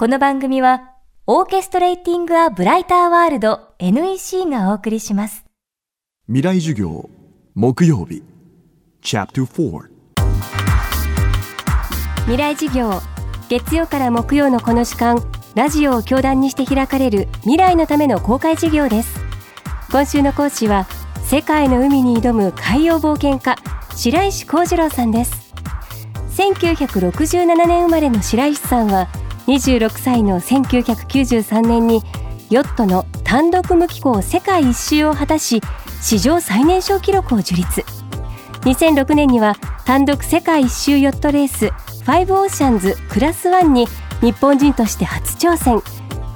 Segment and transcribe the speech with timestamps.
[0.00, 0.92] この番組は、
[1.26, 5.44] オーケストレーティング・ア・ブライター・ワールド NEC がお送りします。
[6.28, 7.10] 未来授業
[7.56, 8.22] 木曜日。
[9.02, 9.88] Chapter 4
[12.26, 13.00] 未来授業
[13.48, 15.18] 月曜から木曜のこの時間
[15.56, 19.18] ラジオを教壇にして開かれる未来のための公開授業です。
[19.90, 20.86] 今週の講師は
[21.24, 23.56] 世界の海に挑む海洋冒険家
[23.96, 25.52] 白石幸次郎さんです。
[26.36, 29.08] 1967年生まれの白石さんは
[29.48, 32.02] 26歳の1993年に
[32.50, 35.62] ヨットの単独無寄港世界一周を果たし
[36.02, 37.82] 史上最年少記録を樹立。
[38.60, 39.54] 2006年には
[39.86, 43.86] 単独世界一周ヨットレースファイブオーシャンズクラス1に
[44.20, 45.80] 日本人として初挑戦。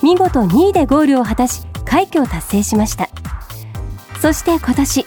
[0.02, 3.10] 見事2位でゴールを果たし快挙を達成しました。
[4.20, 5.06] そして今年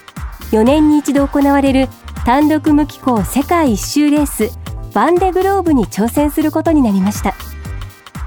[0.51, 1.87] 4年に一度行われる
[2.23, 4.51] 単独無寄港世界一周レース
[4.93, 7.33] バンデグローブに挑戦することになりました。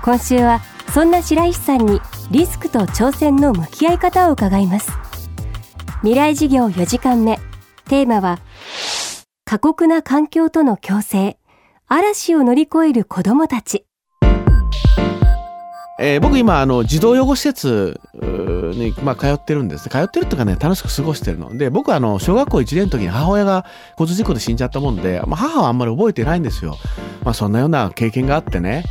[0.09, 0.63] 今週は
[0.95, 4.91] そんな白石さんにリスクと挑戦の向き合い方を伺います。
[6.01, 7.39] 未来事業4時間目。
[7.91, 8.39] テーマは
[9.45, 11.37] 過酷な環境との共生。
[11.89, 13.85] 嵐を乗り越える子どもたち。
[16.01, 19.91] えー僕今あの児童養護施設うーに、まあ、通ってるんです。
[19.91, 21.55] 通ってるっていうかね楽しく過ごしてるの。
[21.55, 23.67] で僕はあの小学校1年の時に母親が
[23.99, 26.79] 交通事故で死んじゃったもんで、まあ、母はあんまり覚えてないんですよ、
[27.25, 28.85] まあ、そんなような経験があってね。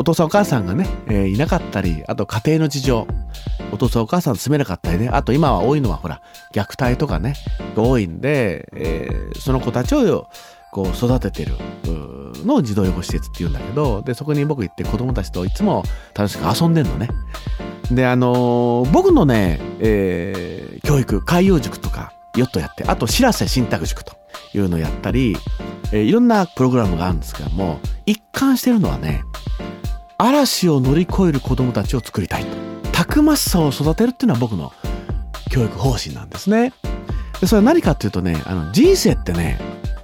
[0.00, 3.06] お父さんお母さんがね、えーいなかったりあと家庭の事情
[3.70, 6.22] お父さんお母さん住めなかったりねあと今は多いのはほら
[6.54, 7.34] 虐待とかね
[7.76, 10.26] が多いんで、えーその子たちを
[10.72, 11.52] こう育ててる
[12.46, 15.84] のを児童養護施設っていうんだけどでそこに僕行って子供たちといつも
[16.14, 17.08] 楽しく遊んでんのね。
[17.90, 24.14] であのー僕のね、えー教育海洋塾とかヨットやってあとしらせ信託塾と
[24.54, 25.36] いうのをやったり、
[25.92, 29.22] えーいろんなプログラムがあるんですけども一貫してるのはね
[30.20, 32.44] 嵐を乗り越える子供たちを作りたい
[32.92, 34.70] たくましさを育てるっていうのは僕の
[35.50, 36.74] 教育方針なんですね。
[37.40, 39.58] でそれは何かっていうとねあの人生ってね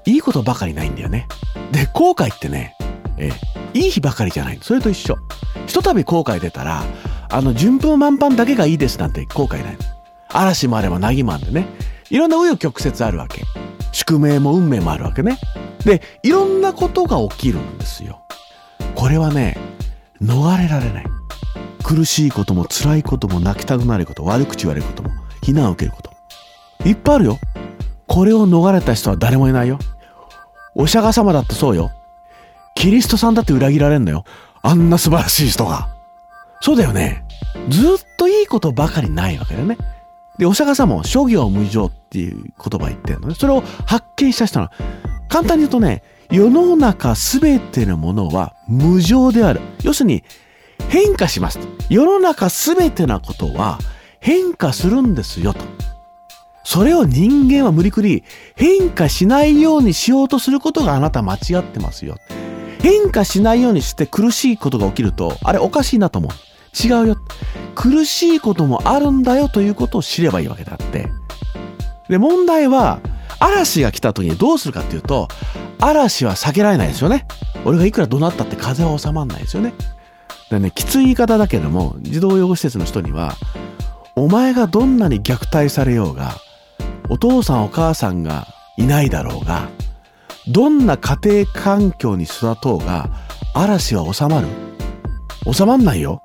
[0.06, 1.28] いいことばかりないんだよね。
[1.70, 2.74] で後悔ってね、
[3.18, 3.30] え
[3.74, 5.18] いい日ばかりじゃないそれと一緒。
[5.66, 6.82] ひとたび後悔出たら
[7.28, 9.76] あの順風満帆だけがいいですなんて後悔ない
[10.30, 11.68] 嵐もあれば凪もあるんでね。
[12.08, 13.42] いろんな紆余曲折あるわけ。
[13.92, 15.36] 宿命も運命もあるわけね。
[15.84, 18.22] でいろんなことが起きるんですよ。
[18.94, 19.65] これはね
[20.22, 21.04] 逃れられない。
[21.82, 25.10] 苦しいことも辛いことも泣きたくなること悪口言われることも
[25.40, 26.10] 非難を受けること
[26.88, 27.38] いっぱいあるよ。
[28.06, 29.78] これを逃れた人は誰もいないよ。
[30.74, 31.90] お釈迦様だってそうよ。
[32.74, 34.24] キリストさんだって裏切られんのよ。
[34.62, 35.88] あんな素晴らしい人が。
[36.60, 37.24] そうだよね。
[37.68, 39.78] ずっといいことばかりないわけだよね。
[40.38, 43.34] でお釈迦様も諸行無常っていう言葉言ってるのね。
[43.34, 44.70] それを発見した人なの。
[45.28, 50.24] 簡単に言うとね世の中すべてのものは無常である要するに
[50.88, 53.78] 変化します世の中すべてのことは
[54.20, 55.60] 変化するんですよと
[56.66, 58.24] それを人間は無理くり
[58.56, 62.16] 変化しないようにしようとすることがあなた間違ってますよ。
[62.80, 66.32] 変化しないようにして苦しいことが起きると、あれおかしいなと思う。
[66.76, 67.16] 違うよ。
[67.76, 71.08] 苦しいこともあるんだよということを知ればいいわけであって。
[72.08, 72.98] で、問題は、
[73.38, 75.28] 嵐が来た時にどうするかっていうと、
[75.80, 77.26] 嵐は避けられないですよね。
[77.64, 79.74] 俺がいくら怒鳴ったって風は収まんないですよね。
[80.50, 83.34] でね、きつい言い方だけども、児童養護施設の人には、
[84.14, 86.36] お前がどんなに虐待されようが、
[87.08, 89.68] お父さんお母さんがいないだろうが、
[90.48, 93.10] どんな家庭環境に育とうが、
[93.54, 94.46] 嵐は収まる
[95.52, 96.22] 収まんないよ。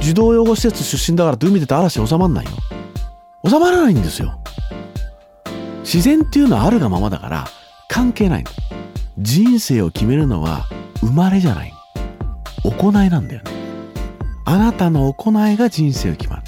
[0.00, 2.50] 児童養護施設出身だからって海出て嵐収まんないよ。
[3.48, 4.38] 収まらないんですよ。
[5.92, 7.46] 自然っていうのはあるがままだから
[7.86, 8.50] 関係ないの。
[9.18, 10.66] 人生を決めるのは
[11.00, 11.72] 生まれじゃない。
[12.64, 13.50] 行いなんだよね。
[14.46, 16.42] あなたの行いが人生を決まる。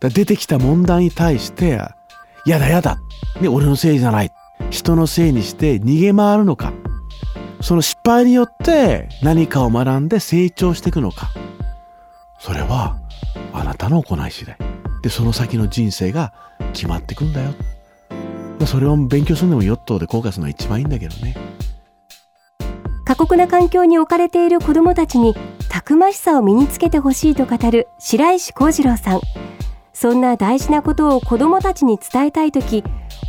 [0.00, 1.82] だ出てきた問題に対して、
[2.46, 2.98] やだやだ。
[3.42, 4.32] ね、俺のせいじゃない。
[4.70, 6.72] 人のせいにして逃げ回るのか。
[7.60, 11.30] その失敗によって何かを学んで成長していくのか。
[12.38, 12.96] それは
[13.52, 14.56] あなたの行い次第。
[15.02, 16.32] で、その先の人生が
[16.72, 17.52] 決まっていくんだよ。
[18.64, 21.36] それを勉強するのもヨットで後悔するのは一番いいんだけどね。
[23.04, 25.34] 過酷な環境に置かれている子どもたちに
[25.68, 29.20] たくましさを身につけてほしいと語る白石幸次郎さん
[29.92, 32.82] そんな大事なことを子どもたちに伝えたいとき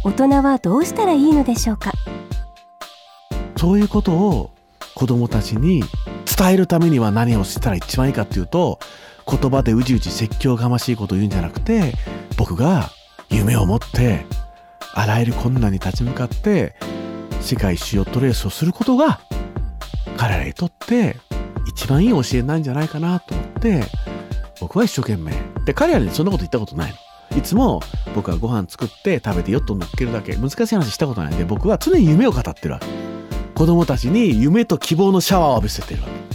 [0.03, 1.91] 大人はどうしたらいいのでしょうか？
[3.55, 4.51] そういうことを
[4.95, 5.83] 子供たちに
[6.25, 8.79] 伝えるためには何をしたら一番いいかっていうと
[9.29, 11.93] 言葉でうじうじ説教がましいことを言うんじゃなくて
[12.35, 12.89] 僕が
[13.29, 14.25] 夢を持って
[14.97, 16.75] あらゆる困難に立ち向かって
[17.39, 19.21] 世界一周ヨットレースをすることが
[20.17, 21.15] 彼らにとって
[21.67, 23.83] 一番いい教えなんじゃないかなと思って
[24.59, 25.33] 僕は一生懸命
[25.65, 26.91] で彼らにそんなこと言ったことない
[27.31, 27.79] のいつも
[28.15, 32.87] 僕はご飯作って食べてヨット乗っけるだけ難しい話したことないんで僕は常に夢を語ってるわけ
[33.53, 36.27] 子供たちに夢と希望のシャワーを浴びせてるわけ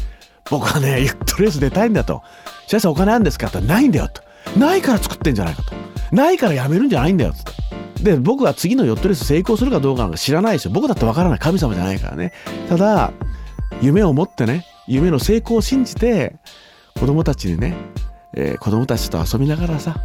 [0.51, 2.23] 僕はね、ユットレース出たいんだと。
[2.67, 4.23] 先生お金あるんですかってないんだよと。
[4.59, 5.73] ないから作ってんじゃないかと。
[6.15, 7.62] ないからやめるんじゃないんだよつって。
[8.03, 10.73] で、僕は次のヨットレース成功するかどうかなんか知らないですよ。
[10.73, 11.39] 僕だってわからない。
[11.39, 12.33] 神様じゃないからね。
[12.69, 13.13] ただ、
[13.81, 16.37] 夢を持ってね、夢の成功を信じて、
[16.99, 17.77] 子供たちにね、
[18.35, 19.97] えー、子供たちと遊びながらさ、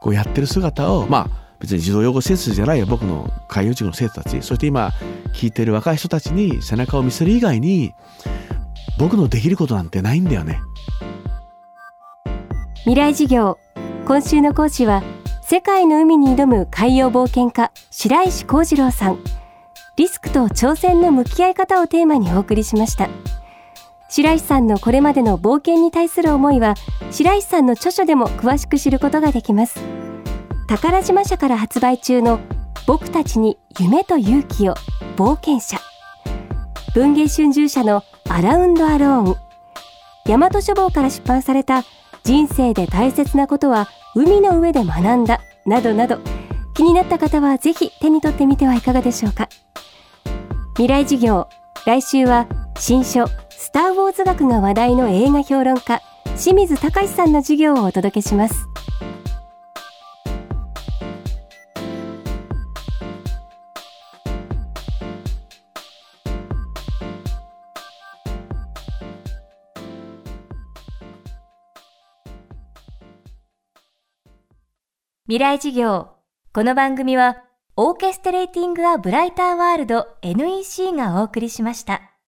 [0.00, 4.42] こうやってる姿を、まあ、別に児童養護施設じゃないよ、僕の海洋塾の生徒たち。
[4.42, 4.92] そして今、
[5.32, 7.94] 聞いてる若い人たちに背中を見せる以外に、
[8.98, 10.60] 僕のできることなんてないんだよね。
[12.80, 13.58] 未来事業
[14.06, 15.04] 今週の講師は
[15.52, 19.18] 世界の海に挑む海洋冒険家白石幸次郎さん。
[19.96, 23.10] リスクと挑戦の向き合い方をテーマにお送りしました。
[24.08, 26.72] 白石さんのこれまでの冒険に対する思いは
[27.10, 29.78] 白石さんの著書でも詳しく知ることができます。
[30.68, 32.40] 宝島社から発売中の
[32.86, 34.74] 僕たちに夢と勇気を
[35.16, 35.76] 冒険者。
[36.94, 39.36] 文藝春秋社のアラウンドアローン。
[40.24, 41.84] 大和書房から出版された
[42.24, 46.18] 人生で大切なことは海の上で学んだなどなど。
[46.74, 49.48] 気になった方はぜひ手に取ってみてはいかがでしょうか。
[50.74, 51.48] 未来事業
[51.84, 52.46] 来週は
[52.78, 56.00] 新書スター・ウォーズ学が話題の映画評論家
[56.38, 58.66] 清水隆さんの授業をお届けします。
[75.28, 76.08] 未来事業。
[76.52, 77.44] この番組は、
[77.76, 82.11] オーケストレーティング・ア・ブライター・ワールド NEC がお送りしました。